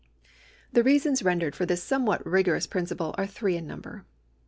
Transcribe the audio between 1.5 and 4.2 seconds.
for this somewhat rigorous principle are three in number.